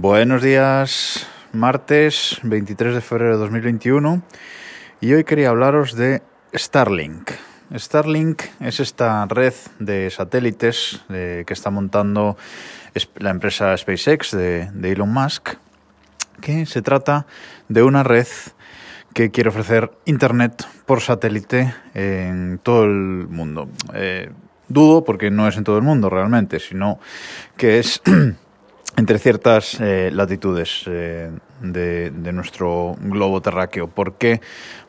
[0.00, 4.22] Buenos días, martes 23 de febrero de 2021
[5.00, 6.22] y hoy quería hablaros de
[6.54, 7.32] Starlink.
[7.74, 12.36] Starlink es esta red de satélites eh, que está montando
[13.16, 15.54] la empresa SpaceX de, Elon Musk,
[16.40, 17.26] que se trata
[17.68, 18.28] de una red
[19.14, 23.68] que quiere ofrecer Internet por satélite en todo el mundo.
[23.94, 24.30] Eh,
[24.68, 27.00] dudo porque no es en todo el mundo realmente, sino
[27.56, 28.00] que es
[28.96, 31.30] entre ciertas eh, latitudes eh,
[31.60, 33.88] de, nuestro globo terráqueo.
[33.88, 34.40] ¿Por qué?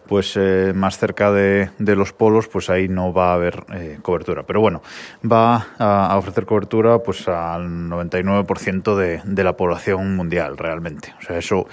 [0.08, 3.64] Pues eh, más cerca de, los polos, pues ahí no va a haber
[4.02, 4.44] cobertura.
[4.44, 4.82] Pero bueno,
[5.24, 11.14] va a, ofrecer cobertura pues al 99% de, de, la población mundial realmente.
[11.20, 11.68] O sea, eso,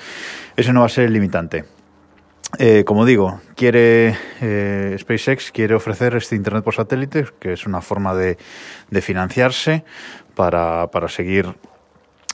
[0.54, 1.64] eso no va a ser limitante.
[2.84, 4.14] como digo, quiere
[4.98, 8.36] SpaceX quiere ofrecer este Internet por satélite, que es una forma de,
[9.00, 9.84] financiarse
[10.34, 11.54] para seguir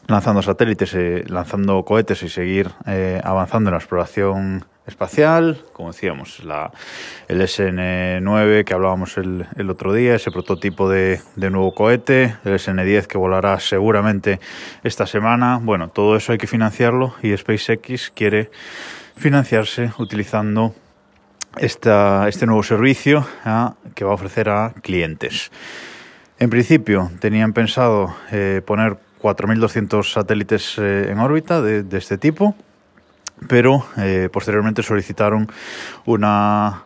[0.07, 6.43] lanzando satélites, eh, lanzando cohetes y seguir eh, avanzando en la exploración espacial, como decíamos,
[6.45, 6.73] la,
[7.29, 12.55] el SN9 que hablábamos el, el otro día, ese prototipo de, de, nuevo cohete, el
[12.55, 14.41] SN10 que volará seguramente
[14.83, 15.61] esta semana.
[15.63, 18.51] Bueno, todo eso hay que financiarlo y SpaceX quiere
[19.17, 20.75] financiarse utilizando
[21.57, 25.53] esta, este nuevo servicio ah, que va a ofrecer a clientes.
[26.39, 32.57] En principio tenían pensado eh, poner 4.200 satélites eh, en órbita de, este tipo,
[33.49, 35.49] pero eh, posteriormente solicitaron
[36.05, 36.85] una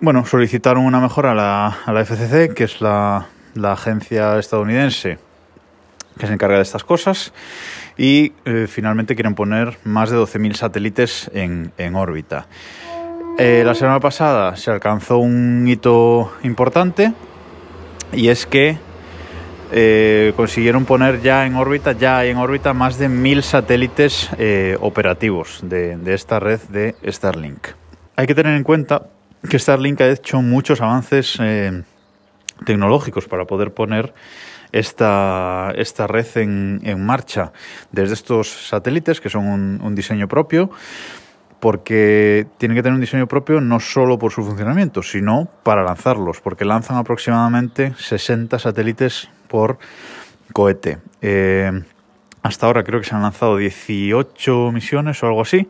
[0.00, 3.28] bueno solicitaron una mejora a la, a FCC, que es la,
[3.62, 5.18] agencia estadounidense
[6.18, 7.32] que se encarga de estas cosas,
[7.96, 12.46] y eh, finalmente quieren poner más de 12.000 satélites en, en órbita.
[13.38, 17.12] la semana pasada se alcanzó un hito importante
[18.12, 18.76] y es que
[19.74, 24.76] eh, consiguieron poner ya en órbita, ya hay en órbita más de mil satélites eh,
[24.80, 27.68] operativos de, esta red de Starlink.
[28.16, 29.06] Hay que tener en cuenta
[29.48, 31.82] que Starlink ha hecho muchos avances eh,
[32.66, 34.12] tecnológicos para poder poner
[34.72, 37.52] esta, esta red en, marcha
[37.90, 40.70] desde estos satélites que son un diseño propio
[41.62, 46.40] porque tienen que tener un diseño propio no solo por su funcionamiento, sino para lanzarlos,
[46.40, 49.78] porque lanzan aproximadamente 60 satélites por
[50.52, 50.98] cohete.
[51.20, 51.70] Eh,
[52.42, 55.68] hasta ahora creo que se han lanzado 18 misiones o algo así,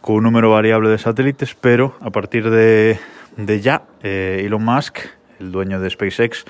[0.00, 2.98] con un número variable de satélites, pero a partir de,
[3.62, 4.98] ya, eh, Elon Musk,
[5.40, 6.44] el dueño de SpaceX,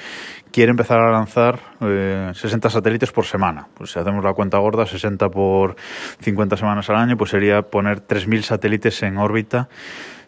[0.52, 3.68] quiere empezar a lanzar 60 eh, satélites por semana.
[3.74, 5.76] Pues si hacemos la cuenta gorda, 60 por
[6.20, 9.68] 50 semanas al año, pues sería poner 3.000 satélites en órbita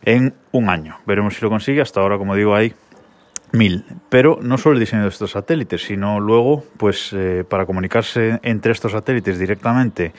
[0.04, 0.96] en un año.
[1.06, 1.80] Veremos si lo consigue.
[1.80, 2.72] Hasta ahora, como digo, hay
[3.52, 3.84] mil.
[4.08, 8.72] Pero no solo el diseño de estos satélites, sino luego, pues eh, para comunicarse entre
[8.72, 10.12] estos satélites directamente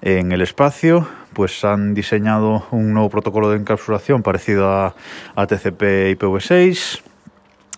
[0.00, 4.94] en el espacio, pues han diseñado un nuevo protocolo de encapsulación parecido a,
[5.36, 7.11] a TCP IPv6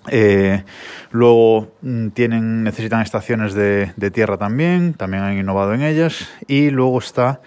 [0.09, 0.65] eh,
[1.11, 6.29] luego mm, tienen, necesitan estaciones de, tierra también, también han innovado en ellas.
[6.47, 7.41] Y luego está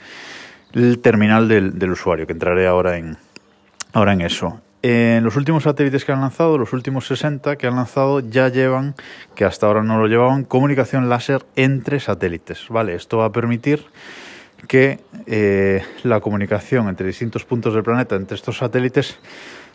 [0.73, 3.17] el terminal del, usuario, que entraré ahora en,
[3.93, 4.61] ahora en eso.
[4.83, 8.95] En los últimos satélites que han lanzado, los últimos 60 que han lanzado, ya llevan,
[9.35, 12.67] que hasta ahora no lo llevaban, comunicación láser entre satélites.
[12.69, 12.95] ¿vale?
[12.95, 13.85] Esto va a permitir
[14.67, 19.19] que eh, la comunicación entre distintos puntos del planeta, entre estos satélites,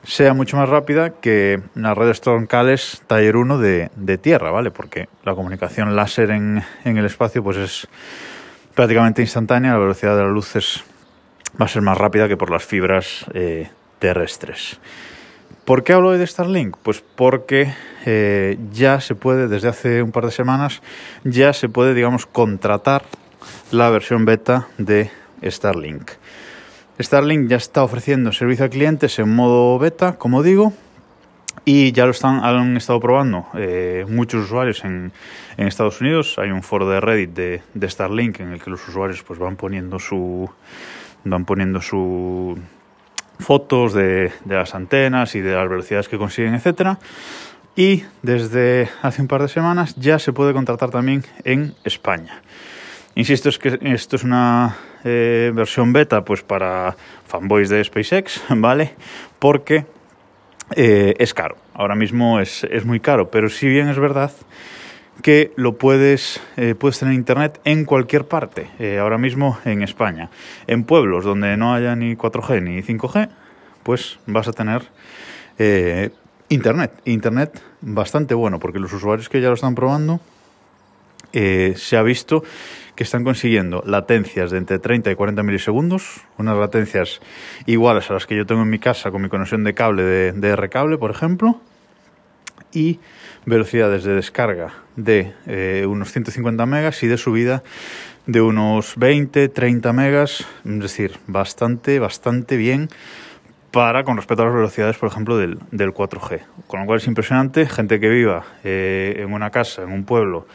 [0.04, 4.70] sea mucho más rápida que las redes troncales Taller 1 de, de, tierra, ¿vale?
[4.70, 7.88] Porque la comunicación láser en, en, el espacio pues es
[8.74, 10.84] prácticamente instantánea, la velocidad de la luz es,
[11.60, 14.80] va a ser más rápida que por las fibras eh, terrestres.
[15.64, 16.76] ¿Por qué hablo de Starlink?
[16.82, 17.72] Pues porque
[18.04, 20.82] eh, ya se puede, desde hace un par de semanas,
[21.22, 23.04] ya se puede, digamos, contratar
[23.70, 25.10] la versión beta de
[25.44, 26.10] Starlink.
[27.00, 30.72] Starlink ya está ofreciendo servicio a clientes en modo beta, como digo,
[31.64, 35.12] y ya lo están, han estado probando eh, muchos usuarios en,
[35.56, 36.36] Estados Unidos.
[36.38, 39.56] Hay un foro de Reddit de, de, Starlink en el que los usuarios pues van
[39.56, 40.50] poniendo su
[41.24, 42.58] van poniendo su
[43.38, 46.98] fotos de, de las antenas y de las velocidades que consiguen, etcétera.
[47.76, 52.42] Y desde hace un par de semanas ya se puede contratar también en España.
[53.14, 56.96] Insisto, es que esto es una eh, versión beta pues para
[57.26, 58.94] fanboys de SpaceX, ¿vale?
[59.38, 59.84] Porque
[60.76, 61.56] eh, es caro.
[61.74, 64.30] Ahora mismo es, muy caro, pero si bien es verdad
[65.22, 68.68] que lo puedes, eh, puedes tener internet en cualquier parte,
[68.98, 70.30] ahora mismo en España.
[70.66, 73.28] En pueblos donde no haya ni 4G ni 5G,
[73.82, 74.82] pues vas a tener
[76.48, 76.92] internet.
[77.04, 80.20] Internet bastante bueno, porque los usuarios que ya lo están probando,
[81.32, 82.42] se ha visto
[82.94, 87.20] que están consiguiendo latencias de entre 30 y 40 milisegundos, unas latencias
[87.66, 90.32] iguales a las que yo tengo en mi casa con mi conexión de cable de,
[90.32, 91.60] de R-Cable, por ejemplo,
[92.72, 93.00] y
[93.44, 97.62] velocidades de descarga de eh, unos 150 megas y de subida
[98.26, 102.88] de unos 20, 30 megas, es decir, bastante, bastante bien
[103.72, 106.42] para con respecto a las velocidades, por ejemplo, del, del 4G.
[106.66, 110.46] Con lo cual es impresionante, gente que viva eh, en una casa, en un pueblo,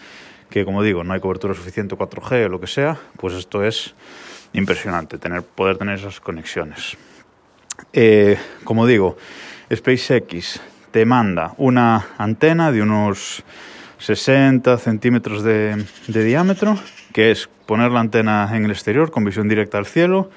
[0.50, 3.94] que como digo, no hay cobertura suficiente 4G o lo que sea, pues esto es
[4.54, 6.98] impresionante, tener, poder tener esas conexiones.
[7.94, 9.18] Eh, como digo,
[9.74, 10.60] SpaceX
[10.92, 13.44] te manda una antena de unos
[14.00, 16.78] 60 centímetros de, diámetro,
[17.14, 20.30] que es poner la antena en el exterior con visión directa al cielo,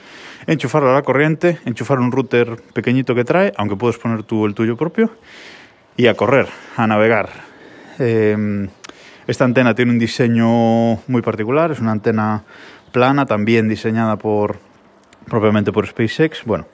[0.46, 4.54] enchufarla a la corriente, enchufar un router pequeñito que trae, aunque puedes poner tú el
[4.54, 5.10] tuyo propio,
[5.96, 7.30] y a correr, a navegar.
[7.98, 8.68] Eh,
[9.30, 12.42] esta antena tiene un diseño muy particular, es una antena
[12.90, 14.58] plana, también diseñada por
[15.28, 16.44] propiamente por SpaceX.
[16.44, 16.66] Bueno,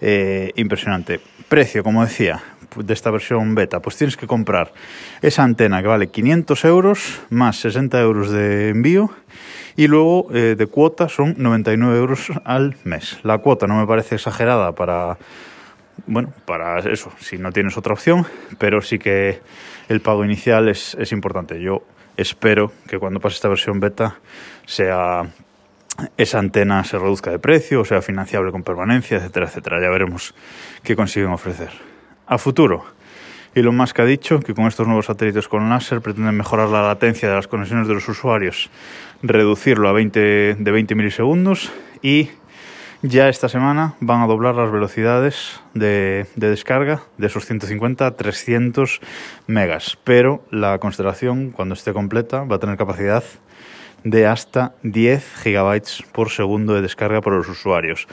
[0.00, 1.20] eh, impresionante.
[1.48, 2.42] Precio, como decía,
[2.76, 4.72] de esta versión beta, pues tienes que comprar
[5.20, 9.10] esa antena que vale 500 euros más 60 euros de envío
[9.74, 13.18] y luego eh, de cuota son 99 euros al mes.
[13.24, 15.18] La cuota no me parece exagerada para,
[16.06, 18.26] bueno, para eso, si no tienes otra opción,
[18.58, 19.40] pero sí que
[19.90, 21.60] el pago inicial es, es importante.
[21.60, 21.82] Yo
[22.16, 24.18] espero que cuando pase esta versión beta
[24.64, 25.28] sea
[26.16, 29.82] esa antena se reduzca de precio, o sea financiable con permanencia, etcétera, etcétera.
[29.82, 30.32] Ya veremos
[30.84, 31.70] qué consiguen ofrecer.
[32.28, 32.84] A futuro,
[33.52, 37.28] Elon Musk ha dicho que con estos nuevos satélites con láser pretenden mejorar la latencia
[37.28, 38.70] de las conexiones de los usuarios,
[39.22, 42.30] reducirlo a 20, de 20 milisegundos y
[43.02, 48.10] ya esta semana van a doblar las velocidades de, de, descarga de esos 150 a
[48.10, 49.00] 300
[49.46, 49.98] megas.
[50.04, 53.24] Pero la constelación, cuando esté completa, va a tener capacidad
[54.04, 58.06] de hasta 10 gigabytes por segundo de descarga por los usuarios.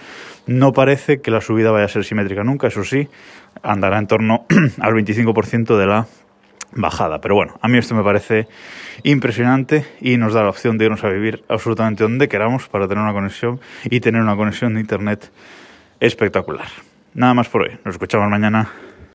[0.45, 3.07] No parece que la subida vaya a ser simétrica nunca, eso sí,
[3.63, 4.45] andará en torno
[4.79, 6.07] al 25% de la
[6.71, 7.19] bajada.
[7.21, 8.47] Pero bueno, a mí esto me parece
[9.03, 13.03] impresionante y nos da la opción de irnos a vivir absolutamente donde queramos para tener
[13.03, 15.31] una conexión y tener una conexión de Internet
[15.99, 16.67] espectacular.
[17.13, 17.77] Nada más por hoy.
[17.83, 18.69] Nos escuchamos mañana.